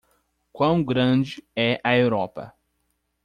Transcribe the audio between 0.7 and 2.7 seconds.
grande é a Europa?